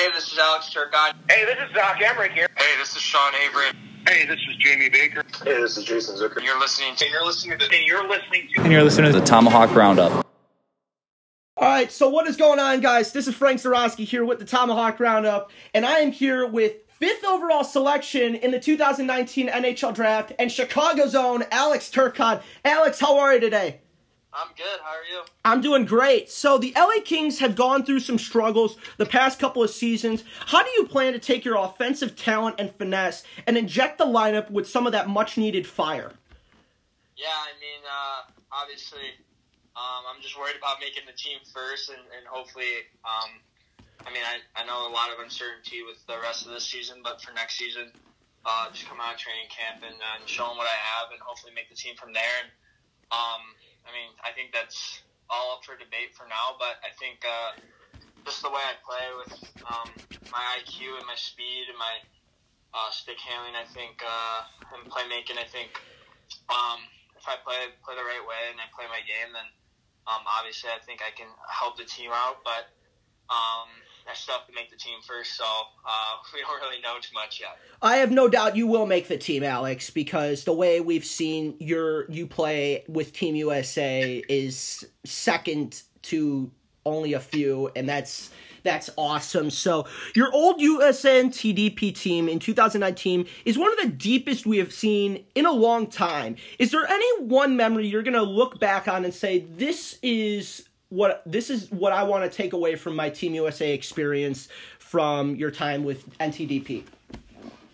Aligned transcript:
Hey, 0.00 0.10
this 0.12 0.32
is 0.32 0.38
Alex 0.38 0.74
Turcotte. 0.74 1.12
Hey, 1.28 1.44
this 1.44 1.58
is 1.58 1.74
Zach 1.74 2.00
Emmerich 2.00 2.32
here. 2.32 2.48
Hey, 2.56 2.78
this 2.78 2.96
is 2.96 3.02
Sean 3.02 3.34
Avery. 3.34 3.66
Hey, 4.08 4.24
this 4.24 4.38
is 4.48 4.56
Jamie 4.56 4.88
Baker. 4.88 5.22
Hey, 5.44 5.60
this 5.60 5.76
is 5.76 5.84
Jason 5.84 6.16
Zucker. 6.16 6.38
And 6.38 6.46
you're 6.46 6.58
listening 6.58 6.96
to. 6.96 7.06
You're 7.06 7.26
listening 7.26 7.58
to. 7.58 7.66
And 7.66 7.86
you're 7.86 8.08
listening 8.08 8.48
to. 8.54 8.62
And 8.62 8.72
you're 8.72 8.82
listening 8.82 9.12
to 9.12 9.20
the 9.20 9.26
Tomahawk 9.26 9.74
Roundup. 9.74 10.26
All 11.58 11.68
right, 11.68 11.92
so 11.92 12.08
what 12.08 12.26
is 12.26 12.38
going 12.38 12.58
on, 12.58 12.80
guys? 12.80 13.12
This 13.12 13.28
is 13.28 13.34
Frank 13.34 13.60
Zarowski 13.60 14.06
here 14.06 14.24
with 14.24 14.38
the 14.38 14.46
Tomahawk 14.46 15.00
Roundup, 15.00 15.50
and 15.74 15.84
I 15.84 15.98
am 15.98 16.12
here 16.12 16.46
with 16.46 16.76
fifth 16.98 17.22
overall 17.22 17.62
selection 17.62 18.34
in 18.36 18.52
the 18.52 18.58
2019 18.58 19.50
NHL 19.50 19.94
Draft 19.94 20.32
and 20.38 20.50
Chicago's 20.50 21.14
own 21.14 21.44
Alex 21.50 21.90
Turcotte. 21.90 22.40
Alex, 22.64 23.00
how 23.00 23.18
are 23.18 23.34
you 23.34 23.40
today? 23.40 23.80
I'm 24.32 24.48
good. 24.56 24.80
How 24.82 24.90
are 24.90 25.04
you? 25.10 25.22
I'm 25.44 25.60
doing 25.60 25.84
great. 25.84 26.30
So 26.30 26.56
the 26.56 26.72
LA 26.76 27.02
Kings 27.04 27.40
have 27.40 27.56
gone 27.56 27.84
through 27.84 28.00
some 28.00 28.18
struggles 28.18 28.76
the 28.96 29.06
past 29.06 29.40
couple 29.40 29.62
of 29.62 29.70
seasons. 29.70 30.22
How 30.46 30.62
do 30.62 30.70
you 30.76 30.86
plan 30.86 31.12
to 31.14 31.18
take 31.18 31.44
your 31.44 31.56
offensive 31.56 32.14
talent 32.14 32.56
and 32.58 32.72
finesse 32.76 33.24
and 33.46 33.58
inject 33.58 33.98
the 33.98 34.06
lineup 34.06 34.50
with 34.50 34.68
some 34.68 34.86
of 34.86 34.92
that 34.92 35.08
much 35.08 35.36
needed 35.36 35.66
fire? 35.66 36.12
Yeah, 37.16 37.26
I 37.26 37.52
mean, 37.60 37.82
uh, 37.84 38.32
obviously, 38.52 39.18
um, 39.74 40.06
I'm 40.06 40.22
just 40.22 40.38
worried 40.38 40.56
about 40.56 40.78
making 40.80 41.04
the 41.06 41.12
team 41.12 41.38
first, 41.52 41.90
and, 41.90 42.00
and 42.16 42.24
hopefully, 42.26 42.86
um, 43.04 43.30
I 44.06 44.14
mean, 44.14 44.22
I, 44.22 44.40
I 44.56 44.64
know 44.64 44.88
a 44.88 44.94
lot 44.94 45.10
of 45.12 45.18
uncertainty 45.18 45.82
with 45.82 46.00
the 46.06 46.16
rest 46.22 46.46
of 46.46 46.52
this 46.52 46.64
season, 46.64 47.02
but 47.02 47.20
for 47.20 47.32
next 47.34 47.58
season, 47.58 47.90
uh, 48.46 48.70
just 48.72 48.88
come 48.88 48.96
out 49.02 49.14
of 49.14 49.20
training 49.20 49.50
camp 49.50 49.82
and, 49.84 50.00
uh, 50.00 50.20
and 50.20 50.24
show 50.24 50.46
them 50.48 50.56
what 50.56 50.70
I 50.70 50.78
have, 50.96 51.10
and 51.10 51.20
hopefully 51.20 51.52
make 51.52 51.68
the 51.68 51.76
team 51.76 51.92
from 51.98 52.14
there. 52.14 52.36
And 52.40 52.48
um, 53.12 53.42
I 53.86 53.90
mean, 53.92 54.10
I 54.24 54.32
think 54.36 54.52
that's 54.52 55.02
all 55.30 55.56
up 55.56 55.64
for 55.64 55.78
debate 55.78 56.12
for 56.18 56.26
now, 56.26 56.58
but 56.58 56.80
I 56.82 56.90
think 56.98 57.22
uh, 57.22 57.50
just 58.26 58.42
the 58.42 58.50
way 58.50 58.60
I 58.60 58.76
play 58.82 59.06
with 59.16 59.32
um, 59.64 59.90
my 60.34 60.42
IQ 60.60 60.98
and 60.98 61.06
my 61.06 61.16
speed 61.16 61.70
and 61.70 61.78
my 61.78 61.96
uh, 62.74 62.90
stick 62.90 63.18
handling, 63.18 63.56
I 63.56 63.66
think, 63.66 64.02
uh, 64.02 64.40
and 64.76 64.86
playmaking, 64.90 65.38
I 65.40 65.48
think 65.48 65.74
um, 66.50 66.78
if 67.18 67.26
I 67.26 67.38
play 67.42 67.70
play 67.82 67.94
the 67.98 68.06
right 68.06 68.22
way 68.22 68.42
and 68.50 68.58
I 68.60 68.66
play 68.74 68.86
my 68.90 69.02
game, 69.06 69.30
then 69.34 69.48
um, 70.06 70.22
obviously 70.26 70.70
I 70.70 70.78
think 70.82 71.02
I 71.02 71.10
can 71.14 71.28
help 71.50 71.76
the 71.76 71.86
team 71.86 72.10
out, 72.14 72.42
but 72.46 72.70
um, 73.30 73.68
Still 74.12 74.34
have 74.34 74.46
to 74.48 74.52
make 74.52 74.70
the 74.70 74.76
team 74.76 74.98
first, 75.06 75.36
so 75.36 75.44
uh, 75.44 76.16
we 76.34 76.40
don't 76.40 76.60
really 76.60 76.82
know 76.82 76.96
too 77.00 77.14
much 77.14 77.40
yet. 77.40 77.56
I 77.80 77.96
have 77.96 78.10
no 78.10 78.28
doubt 78.28 78.56
you 78.56 78.66
will 78.66 78.86
make 78.86 79.08
the 79.08 79.16
team, 79.16 79.42
Alex, 79.42 79.88
because 79.90 80.44
the 80.44 80.52
way 80.52 80.80
we've 80.80 81.04
seen 81.04 81.54
your 81.58 82.10
you 82.10 82.26
play 82.26 82.84
with 82.88 83.12
Team 83.12 83.36
USA 83.36 84.22
is 84.28 84.84
second 85.04 85.82
to 86.02 86.50
only 86.84 87.12
a 87.12 87.20
few, 87.20 87.70
and 87.76 87.88
that's 87.88 88.30
that's 88.62 88.90
awesome. 88.96 89.50
So 89.50 89.86
your 90.14 90.32
old 90.32 90.60
USN 90.60 91.28
TDP 91.28 91.94
team 91.94 92.28
in 92.28 92.38
2019 92.38 93.26
is 93.44 93.58
one 93.58 93.72
of 93.72 93.78
the 93.78 93.88
deepest 93.88 94.46
we 94.46 94.58
have 94.58 94.72
seen 94.72 95.24
in 95.34 95.46
a 95.46 95.52
long 95.52 95.86
time. 95.86 96.36
Is 96.58 96.70
there 96.70 96.86
any 96.86 97.24
one 97.24 97.56
memory 97.56 97.86
you're 97.86 98.02
gonna 98.02 98.22
look 98.22 98.60
back 98.60 98.88
on 98.88 99.04
and 99.04 99.14
say 99.14 99.40
this 99.56 99.98
is 100.02 100.68
what 100.90 101.22
this 101.24 101.50
is 101.50 101.70
what 101.70 101.92
I 101.92 102.02
want 102.02 102.30
to 102.30 102.36
take 102.36 102.52
away 102.52 102.76
from 102.76 102.94
my 102.94 103.08
Team 103.08 103.34
USA 103.34 103.72
experience 103.72 104.48
from 104.78 105.36
your 105.36 105.50
time 105.50 105.84
with 105.84 106.06
NTDP? 106.18 106.84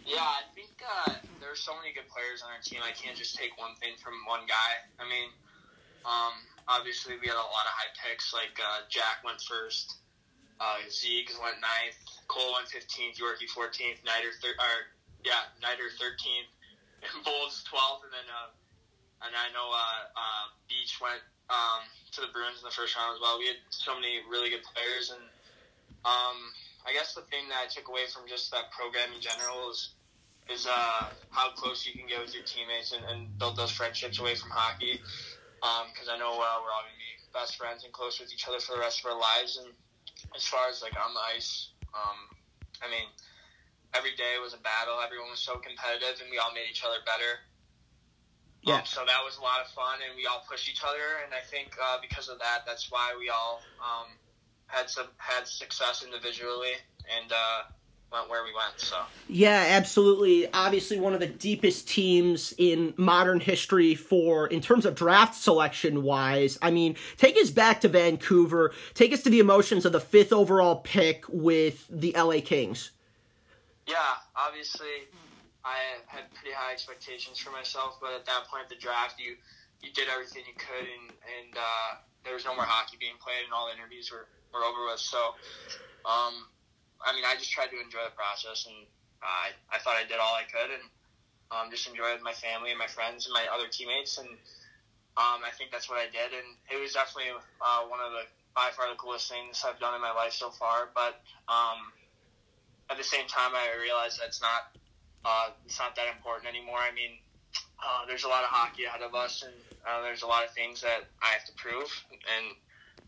Yeah, 0.05 0.21
I 0.21 0.45
think 0.55 0.71
uh, 0.85 1.13
there's 1.41 1.61
so 1.61 1.75
many 1.77 1.93
good 1.93 2.09
players 2.13 2.45
on 2.45 2.53
our 2.53 2.63
team. 2.63 2.81
I 2.85 2.93
can't 2.93 3.17
just 3.17 3.35
take 3.35 3.59
one 3.59 3.75
thing 3.81 3.97
from 3.99 4.15
one 4.29 4.45
guy. 4.47 4.71
I 5.01 5.09
mean, 5.09 5.33
um, 6.05 6.37
obviously 6.69 7.17
we 7.19 7.27
had 7.27 7.41
a 7.41 7.49
lot 7.51 7.65
of 7.67 7.75
high 7.75 7.91
picks. 7.97 8.37
Like 8.37 8.55
uh, 8.61 8.85
Jack 8.93 9.25
went 9.25 9.41
first, 9.41 9.97
uh, 10.61 10.77
went 11.41 11.59
ninth, 11.59 11.99
Cole 12.29 12.53
went 12.53 12.69
fifteenth, 12.69 13.17
Yorkie 13.17 13.49
fourteenth, 13.49 14.05
Nider 14.05 14.31
thir- 14.45 14.61
or 14.61 14.77
yeah, 15.25 15.49
Nider 15.65 15.89
thirteenth, 15.97 16.53
and 17.03 17.25
twelfth, 17.25 18.05
and 18.05 18.13
then 18.13 18.29
uh, 18.29 18.53
and 19.25 19.33
I 19.33 19.49
know 19.57 19.73
uh, 19.73 20.03
uh, 20.13 20.45
Beach 20.69 21.01
went 21.01 21.25
um, 21.51 21.87
to 22.13 22.21
the 22.21 22.31
Bruins 22.33 22.59
in 22.59 22.67
the 22.67 22.75
first 22.75 22.97
round 22.97 23.15
as 23.15 23.21
well. 23.21 23.39
We 23.39 23.47
had 23.47 23.61
so 23.71 23.95
many 23.95 24.23
really 24.27 24.51
good 24.51 24.65
players, 24.67 25.15
and 25.15 25.23
um, 26.05 26.39
I 26.87 26.93
guess 26.93 27.15
the 27.15 27.27
thing 27.29 27.49
that 27.51 27.59
I 27.63 27.67
took 27.67 27.89
away 27.89 28.07
from 28.11 28.27
just 28.27 28.51
that 28.51 28.71
program 28.71 29.15
in 29.15 29.21
general 29.21 29.71
is 29.71 29.95
is 30.47 30.67
uh, 30.67 31.11
how 31.31 31.51
close 31.59 31.83
you 31.83 31.91
can 31.91 32.07
get 32.07 32.23
with 32.23 32.31
your 32.31 32.47
teammates 32.47 32.95
and, 32.95 33.03
and 33.11 33.27
build 33.39 33.59
those 33.59 33.75
friendships 33.75 34.23
away 34.23 34.39
from 34.39 34.51
hockey. 34.55 35.03
Because 35.59 36.07
um, 36.07 36.15
I 36.15 36.19
know 36.23 36.39
uh, 36.39 36.63
we're 36.63 36.71
all 36.71 36.87
gonna 36.87 37.03
be 37.03 37.19
best 37.35 37.59
friends 37.59 37.83
and 37.83 37.91
close 37.91 38.21
with 38.23 38.31
each 38.31 38.47
other 38.47 38.63
for 38.63 38.79
the 38.79 38.83
rest 38.83 39.03
of 39.03 39.11
our 39.11 39.19
lives. 39.19 39.59
And 39.59 39.75
as 40.39 40.47
far 40.47 40.71
as 40.71 40.83
like 40.83 40.95
on 40.95 41.15
the 41.15 41.25
ice, 41.35 41.75
um, 41.91 42.31
I 42.79 42.87
mean, 42.87 43.11
every 43.95 44.15
day 44.15 44.39
was 44.39 44.55
a 44.55 44.63
battle. 44.63 45.03
Everyone 45.03 45.35
was 45.35 45.43
so 45.43 45.59
competitive, 45.59 46.23
and 46.23 46.31
we 46.31 46.39
all 46.39 46.55
made 46.55 46.71
each 46.71 46.87
other 46.87 47.03
better. 47.03 47.43
Yeah. 48.67 48.77
Um, 48.77 48.81
so 48.85 49.01
that 49.07 49.23
was 49.25 49.39
a 49.39 49.43
lot 49.43 49.61
of 49.65 49.69
fun, 49.69 49.99
and 50.07 50.17
we 50.17 50.27
all 50.27 50.45
pushed 50.49 50.69
each 50.69 50.83
other. 50.83 51.23
And 51.25 51.33
I 51.33 51.41
think 51.41 51.77
uh, 51.83 51.99
because 52.03 52.29
of 52.29 52.39
that, 52.41 52.63
that's 52.67 52.91
why 52.91 53.15
we 53.19 53.31
all 53.31 53.63
um, 53.81 54.09
had 54.67 54.91
some 54.91 55.07
had 55.19 55.47
success 55.47 56.03
individually 56.05 56.73
and 57.17 57.31
uh, 57.31 57.63
went 58.13 58.29
where 58.29 58.43
we 58.43 58.53
went. 58.53 58.79
So 58.79 58.97
Yeah, 59.29 59.67
absolutely. 59.69 60.53
Obviously, 60.53 60.99
one 60.99 61.15
of 61.15 61.21
the 61.21 61.29
deepest 61.29 61.89
teams 61.89 62.55
in 62.59 62.93
modern 62.97 63.39
history 63.39 63.95
for 63.95 64.49
in 64.49 64.61
terms 64.61 64.85
of 64.85 64.97
draft 64.97 65.37
selection 65.37 66.03
wise. 66.03 66.59
I 66.61 66.73
mean, 66.73 66.97
take 67.17 67.37
us 67.37 67.51
back 67.51 67.81
to 67.83 67.89
Vancouver. 67.89 68.73
Take 68.95 69.13
us 69.13 69.23
to 69.23 69.31
the 69.31 69.39
emotions 69.39 69.87
of 69.87 69.93
the 69.93 70.01
fifth 70.01 70.33
overall 70.33 70.77
pick 70.77 71.25
with 71.29 71.87
the 71.89 72.17
LA 72.17 72.41
Kings. 72.45 72.91
yeah, 73.87 73.95
obviously, 74.35 75.07
I 75.67 75.99
had 76.07 76.31
pretty 76.31 76.55
high 76.55 76.71
expectations 76.71 77.43
for 77.43 77.51
myself, 77.51 77.99
but 77.99 78.15
at 78.15 78.25
that 78.31 78.47
point 78.47 78.63
of 78.63 78.71
the 78.71 78.79
draft, 78.79 79.19
you 79.19 79.35
you 79.83 79.91
did 79.93 80.07
everything 80.07 80.47
you 80.47 80.55
could, 80.55 80.87
and 80.87 81.11
and 81.11 81.53
uh, 81.59 81.91
there 82.23 82.39
was 82.39 82.47
no 82.47 82.55
more 82.55 82.65
hockey 82.65 82.97
being 83.03 83.19
played, 83.19 83.43
and 83.43 83.51
all 83.51 83.67
the 83.67 83.75
interviews 83.75 84.09
were, 84.15 84.31
were 84.55 84.63
over 84.63 84.87
with. 84.87 85.03
So, 85.03 85.19
um, 86.07 86.47
I 87.03 87.11
mean, 87.13 87.27
I 87.27 87.35
just 87.35 87.51
tried 87.51 87.75
to 87.75 87.79
enjoy 87.83 88.07
the 88.07 88.15
process, 88.15 88.71
and 88.71 88.87
I 89.21 89.51
I 89.75 89.83
thought 89.83 89.99
I 89.99 90.07
did 90.07 90.23
all 90.23 90.39
I 90.39 90.47
could, 90.47 90.71
and 90.71 90.87
um, 91.51 91.67
just 91.75 91.91
enjoyed 91.91 92.23
my 92.23 92.33
family 92.33 92.71
and 92.71 92.79
my 92.79 92.89
friends 92.89 93.27
and 93.27 93.35
my 93.35 93.51
other 93.51 93.67
teammates, 93.67 94.23
and 94.23 94.31
um, 95.19 95.43
I 95.43 95.51
think 95.59 95.75
that's 95.75 95.91
what 95.91 95.99
I 95.99 96.07
did, 96.07 96.31
and 96.31 96.47
it 96.71 96.79
was 96.79 96.95
definitely 96.95 97.35
uh, 97.35 97.83
one 97.91 97.99
of 97.99 98.15
the 98.15 98.23
by 98.55 98.71
far 98.73 98.89
the 98.89 98.97
coolest 98.97 99.29
things 99.29 99.67
I've 99.67 99.83
done 99.83 99.99
in 99.99 100.01
my 100.01 100.15
life 100.15 100.33
so 100.33 100.49
far. 100.49 100.89
But 100.95 101.21
um, 101.51 101.93
at 102.89 102.97
the 102.97 103.05
same 103.05 103.27
time, 103.29 103.53
I 103.53 103.77
realized 103.83 104.23
that's 104.23 104.41
not 104.41 104.73
uh, 105.25 105.55
it's 105.65 105.79
not 105.79 105.97
that 105.97 106.13
important 106.13 106.51
anymore. 106.51 106.83
I 106.83 106.93
mean, 106.93 107.17
uh, 107.81 108.05
there's 108.07 108.25
a 108.25 108.33
lot 108.33 108.45
of 108.45 108.51
hockey 108.51 108.85
ahead 108.85 109.03
of 109.03 109.15
us, 109.15 109.45
and 109.45 109.55
uh, 109.87 110.03
there's 110.03 110.23
a 110.23 110.31
lot 110.31 110.45
of 110.45 110.51
things 110.53 110.81
that 110.83 111.09
I 111.23 111.33
have 111.33 111.47
to 111.47 111.55
prove. 111.57 111.89
And 112.13 112.47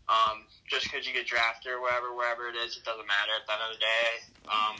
um, 0.09 0.49
just 0.69 0.89
because 0.89 1.05
you 1.05 1.13
get 1.13 1.29
drafted 1.29 1.71
or 1.73 1.81
wherever, 1.81 2.15
wherever 2.15 2.49
it 2.49 2.57
is, 2.57 2.77
it 2.77 2.85
doesn't 2.85 3.05
matter. 3.05 3.33
At 3.37 3.45
the 3.45 3.53
end 3.53 3.65
of 3.65 3.71
the 3.77 3.81
day, 3.81 4.07
um, 4.49 4.75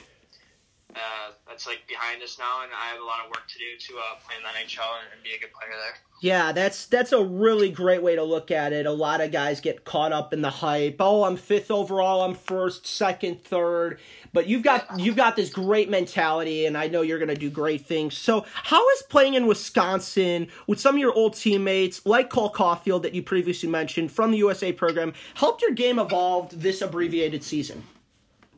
uh, 0.94 1.32
that's 1.48 1.66
like 1.66 1.86
behind 1.88 2.22
us 2.22 2.38
now, 2.38 2.62
and 2.62 2.72
I 2.72 2.92
have 2.92 3.00
a 3.00 3.04
lot 3.04 3.20
of 3.24 3.28
work 3.28 3.46
to 3.48 3.58
do 3.58 3.78
to 3.78 3.98
uh, 3.98 4.18
play 4.24 4.36
in 4.36 4.42
the 4.42 4.48
NHL 4.48 4.86
and, 5.00 5.12
and 5.14 5.22
be 5.22 5.30
a 5.30 5.40
good 5.40 5.52
player 5.52 5.70
there. 5.70 5.96
Yeah, 6.20 6.52
that's 6.52 6.86
that's 6.86 7.12
a 7.12 7.24
really 7.24 7.70
great 7.70 8.02
way 8.02 8.14
to 8.14 8.22
look 8.22 8.50
at 8.50 8.72
it. 8.72 8.84
A 8.84 8.92
lot 8.92 9.20
of 9.20 9.32
guys 9.32 9.60
get 9.60 9.84
caught 9.84 10.12
up 10.12 10.32
in 10.32 10.42
the 10.42 10.50
hype. 10.50 10.96
Oh, 11.00 11.24
I'm 11.24 11.36
fifth 11.36 11.70
overall. 11.70 12.22
I'm 12.22 12.34
first, 12.34 12.86
second, 12.86 13.42
third. 13.42 13.98
But 14.32 14.46
you've 14.46 14.62
got 14.62 15.00
you've 15.00 15.16
got 15.16 15.36
this 15.36 15.50
great 15.50 15.88
mentality, 15.88 16.66
and 16.66 16.76
I 16.76 16.88
know 16.88 17.00
you're 17.02 17.18
going 17.18 17.28
to 17.28 17.34
do 17.34 17.50
great 17.50 17.86
things. 17.86 18.16
So, 18.16 18.44
how 18.52 18.86
is 18.90 19.02
playing 19.08 19.34
in 19.34 19.46
Wisconsin 19.46 20.48
with 20.66 20.78
some 20.78 20.96
of 20.96 21.00
your 21.00 21.14
old 21.14 21.34
teammates, 21.34 22.04
like 22.04 22.28
Cole 22.28 22.52
Caufield 22.52 23.02
that 23.02 23.14
you 23.14 23.22
previously 23.22 23.68
mentioned 23.68 24.12
from 24.12 24.30
the 24.30 24.38
USA 24.38 24.72
program, 24.72 25.14
helped 25.34 25.62
your 25.62 25.72
game 25.72 25.98
evolve 25.98 26.60
this 26.60 26.82
abbreviated 26.82 27.42
season? 27.42 27.82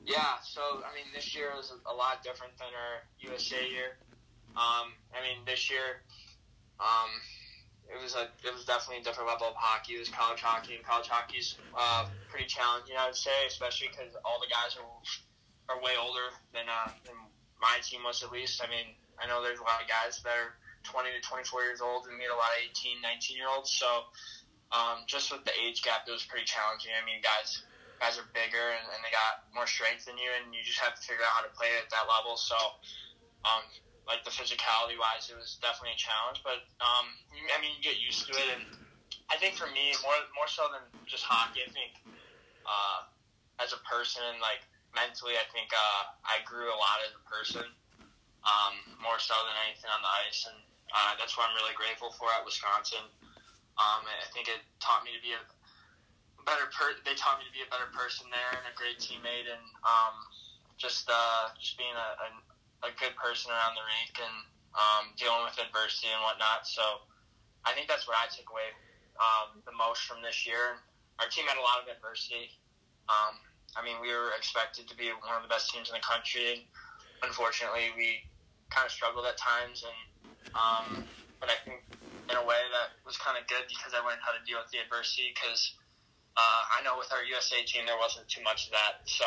Yeah, 0.05 0.43
so 0.43 0.83
I 0.83 0.91
mean, 0.95 1.07
this 1.15 1.35
year 1.35 1.55
was 1.55 1.73
a 1.87 1.95
lot 1.95 2.23
different 2.25 2.59
than 2.59 2.75
our 2.75 3.07
USA 3.23 3.63
year. 3.63 3.99
Um, 4.59 4.93
I 5.15 5.23
mean, 5.23 5.47
this 5.47 5.71
year, 5.71 6.03
um, 6.83 7.11
it 7.87 8.03
was 8.03 8.15
a 8.19 8.27
it 8.43 8.51
was 8.51 8.65
definitely 8.67 9.01
a 9.01 9.07
different 9.07 9.31
level 9.31 9.47
of 9.47 9.57
hockey. 9.57 9.95
It 9.95 10.03
was 10.03 10.11
college 10.11 10.43
hockey, 10.43 10.75
and 10.75 10.85
college 10.85 11.07
hockey's 11.07 11.55
uh, 11.79 12.11
pretty 12.29 12.47
challenging, 12.47 12.97
I 12.99 13.07
would 13.07 13.17
say, 13.17 13.47
especially 13.47 13.95
because 13.95 14.11
all 14.27 14.43
the 14.43 14.51
guys 14.51 14.75
are 14.75 14.87
are 15.71 15.79
way 15.81 15.95
older 15.95 16.35
than 16.51 16.67
uh, 16.67 16.91
than 17.07 17.15
my 17.63 17.79
team 17.87 18.03
was 18.03 18.23
at 18.27 18.35
least. 18.35 18.59
I 18.59 18.67
mean, 18.67 18.99
I 19.23 19.31
know 19.31 19.39
there's 19.39 19.63
a 19.63 19.67
lot 19.67 19.79
of 19.79 19.87
guys 19.87 20.19
that 20.27 20.35
are 20.35 20.59
20 20.83 21.15
to 21.15 21.23
24 21.23 21.63
years 21.63 21.81
old, 21.81 22.11
and 22.11 22.19
we 22.19 22.27
had 22.27 22.35
a 22.35 22.41
lot 22.41 22.51
of 22.59 22.67
18, 22.75 22.99
19 22.99 23.39
year 23.39 23.47
olds. 23.47 23.71
So 23.71 23.87
um, 24.75 25.07
just 25.07 25.31
with 25.31 25.47
the 25.47 25.55
age 25.63 25.87
gap, 25.87 26.11
it 26.11 26.13
was 26.13 26.27
pretty 26.27 26.45
challenging. 26.45 26.91
I 26.91 27.07
mean, 27.07 27.23
guys 27.23 27.63
guys 28.03 28.19
are 28.19 28.27
bigger 28.35 28.75
and, 28.75 28.83
and 28.91 28.99
they 29.07 29.15
got 29.15 29.47
more 29.55 29.71
strength 29.71 30.11
than 30.11 30.19
you, 30.19 30.27
and 30.43 30.51
you 30.51 30.59
just 30.67 30.83
have 30.83 30.99
to 30.99 31.03
figure 31.07 31.23
out 31.23 31.39
how 31.39 31.47
to 31.47 31.53
play 31.55 31.71
at 31.79 31.87
that 31.95 32.11
level. 32.11 32.35
So, 32.35 32.59
um, 33.47 33.63
like 34.11 34.27
the 34.27 34.35
physicality 34.35 34.99
wise, 34.99 35.31
it 35.31 35.39
was 35.39 35.63
definitely 35.63 35.95
a 35.95 36.03
challenge. 36.03 36.43
But 36.43 36.67
um, 36.83 37.07
I 37.31 37.63
mean, 37.63 37.79
you 37.79 37.83
get 37.87 38.03
used 38.03 38.27
to 38.27 38.35
it, 38.35 38.59
and 38.59 38.67
I 39.31 39.39
think 39.39 39.55
for 39.55 39.71
me, 39.71 39.95
more 40.03 40.19
more 40.35 40.51
so 40.51 40.67
than 40.75 40.83
just 41.07 41.23
hockey, 41.23 41.63
I 41.63 41.71
think 41.71 41.95
uh, 42.67 43.07
as 43.63 43.71
a 43.71 43.79
person, 43.87 44.27
like 44.43 44.67
mentally, 44.99 45.39
I 45.39 45.47
think 45.55 45.71
uh, 45.71 46.03
I 46.27 46.43
grew 46.43 46.67
a 46.75 46.79
lot 46.79 46.99
as 47.07 47.15
a 47.15 47.23
person, 47.23 47.67
um, 48.43 48.75
more 48.99 49.23
so 49.23 49.39
than 49.47 49.55
anything 49.71 49.95
on 49.95 50.03
the 50.03 50.13
ice, 50.27 50.43
and 50.51 50.59
uh, 50.91 51.15
that's 51.23 51.39
what 51.39 51.47
I'm 51.47 51.55
really 51.55 51.79
grateful 51.79 52.11
for 52.19 52.27
at 52.35 52.43
Wisconsin. 52.43 53.07
Um, 53.79 54.05
I 54.05 54.29
think 54.35 54.51
it 54.51 54.61
taught 54.83 55.07
me 55.07 55.15
to 55.17 55.23
be 55.23 55.33
a 55.33 55.41
better 56.45 56.67
per. 56.73 56.97
They 57.07 57.15
taught 57.15 57.39
me 57.39 57.47
to 57.47 57.55
be 57.55 57.63
a 57.63 57.71
better 57.71 57.89
person 57.95 58.29
there 58.31 58.53
and 58.57 58.65
a 58.67 58.75
great 58.75 58.99
teammate, 58.99 59.49
and 59.49 59.65
um, 59.87 60.17
just 60.79 61.07
uh, 61.07 61.55
just 61.59 61.79
being 61.79 61.95
a, 61.95 62.09
a, 62.27 62.29
a 62.89 62.91
good 62.99 63.15
person 63.15 63.51
around 63.55 63.79
the 63.79 63.85
rink 63.87 64.15
and 64.19 64.37
um, 64.75 65.13
dealing 65.15 65.45
with 65.47 65.57
adversity 65.61 66.11
and 66.11 66.23
whatnot. 66.25 66.67
So 66.67 66.83
I 67.65 67.73
think 67.73 67.87
that's 67.87 68.09
what 68.09 68.19
I 68.19 68.27
took 68.33 68.49
away 68.51 68.75
um, 69.21 69.63
the 69.63 69.75
most 69.75 70.05
from 70.09 70.25
this 70.25 70.47
year. 70.47 70.81
Our 71.21 71.29
team 71.29 71.47
had 71.47 71.61
a 71.61 71.65
lot 71.65 71.85
of 71.85 71.87
adversity. 71.87 72.51
Um, 73.07 73.39
I 73.77 73.85
mean, 73.85 74.01
we 74.03 74.11
were 74.11 74.35
expected 74.37 74.89
to 74.89 74.97
be 74.97 75.13
one 75.13 75.37
of 75.37 75.45
the 75.45 75.53
best 75.53 75.71
teams 75.71 75.89
in 75.89 75.95
the 75.95 76.05
country. 76.05 76.67
Unfortunately, 77.23 77.95
we 77.95 78.27
kind 78.75 78.85
of 78.85 78.93
struggled 78.93 79.25
at 79.29 79.39
times, 79.39 79.85
and 79.87 80.01
um, 80.53 81.07
but 81.39 81.49
I 81.49 81.57
think 81.65 81.81
in 82.29 82.37
a 82.37 82.45
way 82.45 82.59
that 82.73 82.99
was 83.05 83.17
kind 83.21 83.37
of 83.39 83.47
good 83.47 83.65
because 83.69 83.95
I 83.95 84.01
learned 84.05 84.21
how 84.25 84.35
to 84.35 84.43
deal 84.45 84.59
with 84.59 84.73
the 84.73 84.81
adversity. 84.83 85.33
Because 85.33 85.77
uh, 86.37 86.63
I 86.73 86.83
know 86.85 86.97
with 86.99 87.13
our 87.13 87.25
USA 87.25 87.63
team 87.65 87.85
there 87.87 87.99
wasn't 87.99 88.29
too 88.29 88.43
much 88.43 88.67
of 88.67 88.73
that. 88.73 89.05
So, 89.05 89.25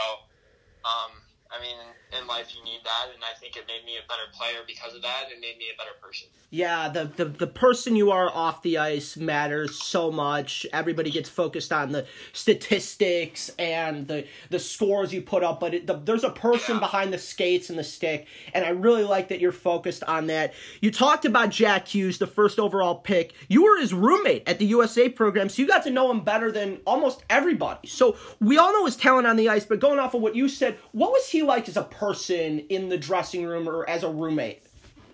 um, 0.85 1.25
I 1.51 1.62
mean, 1.62 1.77
in 2.19 2.27
life 2.27 2.53
you 2.57 2.63
need 2.63 2.81
that, 2.83 3.13
and 3.13 3.24
I 3.24 3.38
think 3.39 3.56
it 3.56 3.65
made 3.68 3.86
me 3.86 3.97
a 3.97 4.07
better 4.07 4.27
player 4.33 4.59
because 4.68 4.95
of 4.95 5.01
that. 5.03 5.25
It 5.31 5.39
made 5.39 5.57
me 5.57 5.65
a 5.74 5.77
better 5.77 5.92
person. 6.01 6.27
Yeah, 6.50 6.89
the, 6.89 7.06
the 7.06 7.25
the 7.25 7.47
person 7.47 7.95
you 7.95 8.12
are 8.12 8.30
off 8.30 8.62
the 8.62 8.77
ice 8.77 9.15
matters 9.18 9.81
so 9.83 10.12
much. 10.12 10.65
Everybody 10.74 11.12
gets 11.12 11.30
focused 11.30 11.71
on 11.71 11.92
the 11.92 12.06
statistics 12.33 13.51
and 13.59 14.07
the 14.07 14.25
the 14.50 14.59
scores 14.59 15.13
you 15.13 15.21
put 15.21 15.44
up, 15.44 15.59
but 15.59 15.74
it, 15.74 15.88
the, 15.88 15.94
there's 15.95 16.24
a 16.24 16.30
person 16.30 16.75
Yeah. 16.75 16.80
behind 16.80 17.13
the 17.13 17.18
skates 17.18 17.69
and 17.69 17.77
the 17.77 17.83
stick, 17.83 18.27
and 18.53 18.65
I 18.65 18.69
really 18.69 19.03
like 19.03 19.27
that 19.30 19.39
you're 19.39 19.51
focused 19.51 20.03
on 20.06 20.27
that. 20.27 20.53
You 20.81 20.91
talked 20.91 21.25
about 21.25 21.50
Jack 21.50 21.88
Hughes, 21.88 22.18
the 22.18 22.27
first 22.27 22.59
overall 22.59 22.95
pick. 22.95 23.33
You 23.48 23.63
were 23.63 23.80
his 23.80 23.94
roommate 23.94 24.48
at 24.48 24.59
the 24.59 24.65
USA 24.65 25.09
program, 25.09 25.50
so 25.50 25.62
you 25.62 25.68
got 25.68 25.83
to 25.83 25.91
know 25.91 26.09
him 26.12 26.21
better 26.21 26.51
than 26.51 26.80
almost 26.86 27.24
everybody. 27.30 27.88
So 27.88 28.15
we 28.39 28.57
all 28.57 28.71
know 28.74 28.86
his 28.86 28.95
talent 28.95 29.27
on 29.27 29.36
the 29.36 29.50
ice, 29.50 29.65
but 29.65 29.80
going 29.80 30.00
off 30.00 30.13
of 30.13 30.21
what 30.21 30.36
you 30.36 30.48
said, 30.50 30.77
what 30.91 31.12
was 31.12 31.30
he 31.30 31.34
like 31.43 31.67
as 31.67 31.77
a 31.77 31.83
person 31.83 32.59
in 32.69 32.89
the 32.89 32.97
dressing 32.97 33.45
room 33.45 33.67
or 33.67 33.87
as 33.89 34.03
a 34.03 34.09
roommate? 34.09 34.63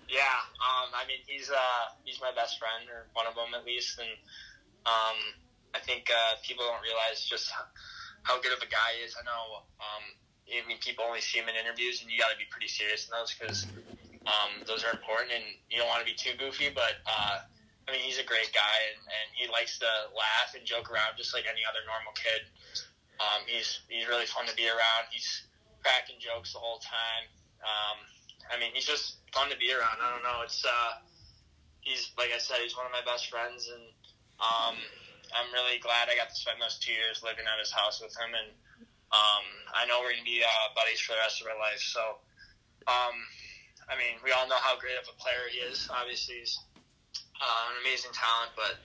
Yeah, 0.08 0.44
um, 0.60 0.92
I 0.92 1.08
mean 1.08 1.24
he's 1.26 1.48
uh, 1.50 1.84
he's 2.04 2.20
my 2.20 2.32
best 2.36 2.58
friend 2.58 2.84
or 2.92 3.08
one 3.14 3.26
of 3.26 3.34
them 3.34 3.56
at 3.56 3.64
least, 3.64 3.98
and 3.98 4.12
um, 4.84 5.16
I 5.74 5.80
think 5.80 6.10
uh, 6.12 6.36
people 6.44 6.64
don't 6.68 6.82
realize 6.82 7.24
just 7.24 7.50
how, 7.50 7.64
how 8.22 8.36
good 8.40 8.52
of 8.52 8.60
a 8.60 8.68
guy 8.68 9.00
he 9.00 9.08
is. 9.08 9.16
I 9.16 9.24
know, 9.24 9.64
um, 9.80 10.04
I 10.52 10.60
mean 10.68 10.76
people 10.84 11.04
only 11.08 11.24
see 11.24 11.40
him 11.40 11.48
in 11.48 11.56
interviews, 11.56 12.02
and 12.02 12.12
you 12.12 12.20
got 12.20 12.28
to 12.28 12.36
be 12.36 12.44
pretty 12.50 12.68
serious 12.68 13.08
in 13.08 13.16
those 13.16 13.32
because 13.32 13.64
um, 14.28 14.60
those 14.68 14.84
are 14.84 14.92
important, 14.92 15.32
and 15.32 15.44
you 15.72 15.80
don't 15.80 15.88
want 15.88 16.04
to 16.04 16.08
be 16.08 16.14
too 16.14 16.36
goofy. 16.36 16.68
But 16.68 17.00
uh, 17.08 17.48
I 17.88 17.96
mean 17.96 18.04
he's 18.04 18.20
a 18.20 18.26
great 18.28 18.52
guy, 18.52 18.78
and, 18.92 19.00
and 19.08 19.26
he 19.32 19.48
likes 19.48 19.80
to 19.80 19.88
laugh 20.12 20.52
and 20.52 20.60
joke 20.68 20.92
around 20.92 21.16
just 21.16 21.32
like 21.32 21.48
any 21.48 21.64
other 21.64 21.80
normal 21.88 22.12
kid. 22.12 22.44
Um, 23.16 23.48
he's 23.48 23.80
he's 23.88 24.04
really 24.08 24.28
fun 24.28 24.44
to 24.44 24.54
be 24.60 24.68
around. 24.68 25.08
He's 25.08 25.48
cracking 25.82 26.22
jokes 26.22 26.54
the 26.54 26.62
whole 26.62 26.78
time. 26.78 27.26
Um, 27.62 27.98
I 28.50 28.58
mean, 28.58 28.74
he's 28.74 28.86
just 28.86 29.22
fun 29.30 29.50
to 29.50 29.58
be 29.58 29.70
around. 29.70 29.98
I 30.02 30.10
don't 30.10 30.24
know. 30.26 30.42
It's 30.42 30.62
uh, 30.64 31.02
he's 31.82 32.10
like 32.16 32.30
I 32.34 32.38
said, 32.38 32.62
he's 32.62 32.78
one 32.78 32.86
of 32.86 32.94
my 32.94 33.04
best 33.06 33.30
friends, 33.30 33.70
and 33.70 33.84
um, 34.42 34.78
I'm 35.34 35.50
really 35.54 35.78
glad 35.78 36.10
I 36.10 36.18
got 36.18 36.30
to 36.30 36.38
spend 36.38 36.58
those 36.58 36.78
two 36.78 36.94
years 36.94 37.22
living 37.22 37.46
at 37.46 37.58
his 37.58 37.70
house 37.70 38.02
with 38.02 38.14
him. 38.14 38.34
And 38.34 38.50
um, 39.14 39.44
I 39.74 39.86
know 39.86 40.02
we're 40.02 40.14
gonna 40.14 40.26
be 40.26 40.42
uh, 40.42 40.66
buddies 40.74 41.02
for 41.02 41.14
the 41.14 41.22
rest 41.22 41.42
of 41.42 41.50
our 41.50 41.58
life. 41.58 41.82
So, 41.82 42.22
um, 42.90 43.16
I 43.90 43.94
mean, 43.98 44.18
we 44.22 44.32
all 44.32 44.46
know 44.48 44.58
how 44.62 44.78
great 44.78 44.98
of 44.98 45.06
a 45.06 45.16
player 45.18 45.50
he 45.50 45.62
is. 45.62 45.86
Obviously, 45.90 46.42
he's 46.42 46.58
uh, 47.38 47.62
an 47.74 47.76
amazing 47.82 48.14
talent, 48.14 48.54
but 48.54 48.78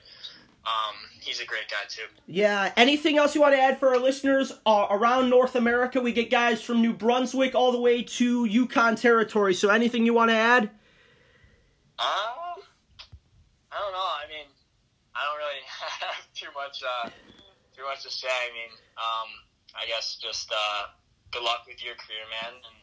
um, 0.68 0.96
he's 1.22 1.40
a 1.40 1.46
great 1.46 1.70
guy 1.70 1.88
too. 1.88 2.04
Yeah. 2.26 2.74
Anything 2.76 3.18
else 3.18 3.34
you 3.34 3.40
want 3.40 3.56
to 3.56 3.60
add 3.60 3.80
for 3.80 3.90
our 3.90 4.00
listeners 4.00 4.52
uh, 4.66 4.88
around 4.92 5.30
North 5.30 5.56
America? 5.56 6.02
We 6.02 6.12
get 6.12 6.30
guys 6.30 6.62
from 6.62 6.82
New 6.82 6.94
Brunswick 6.94 7.56
all 7.56 7.72
the 7.72 7.80
way 7.80 8.04
to 8.04 8.44
Yukon 8.44 8.98
territory. 8.98 9.54
So 9.54 9.70
anything 9.70 10.06
you 10.06 10.14
want 10.14 10.30
to 10.30 10.36
add? 10.36 10.70
Uh, 11.98 12.60
I 13.72 13.80
don't 13.80 13.94
know. 13.96 14.12
I 14.20 14.28
mean, 14.28 14.48
I 15.16 15.24
don't 15.24 15.40
really 15.40 15.64
have 16.04 16.28
too 16.36 16.52
much, 16.54 16.84
uh, 16.84 17.10
too 17.72 17.84
much 17.88 18.04
to 18.04 18.12
say. 18.12 18.28
I 18.28 18.52
mean, 18.52 18.74
um, 19.00 19.30
I 19.72 19.88
guess 19.88 20.20
just 20.20 20.52
uh, 20.52 20.92
good 21.32 21.44
luck 21.44 21.64
with 21.66 21.80
your 21.80 21.96
career, 21.96 22.28
man, 22.44 22.60
and 22.60 22.80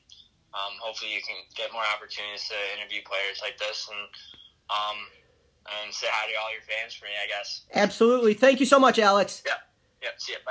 um, 0.57 0.73
hopefully 0.81 1.13
you 1.13 1.21
can 1.21 1.37
get 1.55 1.71
more 1.73 1.85
opportunities 1.95 2.49
to 2.49 2.57
interview 2.79 3.03
players 3.05 3.43
like 3.43 3.59
this, 3.59 3.91
and 3.93 4.09
um, 4.73 4.99
and 5.83 5.93
say 5.93 6.07
hi 6.11 6.31
to 6.31 6.39
all 6.41 6.53
your 6.53 6.63
fans 6.63 6.95
for 6.95 7.07
me. 7.07 7.13
I 7.23 7.27
guess. 7.29 7.63
Absolutely. 7.75 8.35
Thank 8.35 8.61
you 8.61 8.67
so 8.67 8.79
much, 8.79 8.99
Alex. 8.99 9.43
Yeah. 9.47 9.53
Yeah. 10.03 10.09
See 10.19 10.33
ya. 10.33 10.39
Bye. 10.39 10.43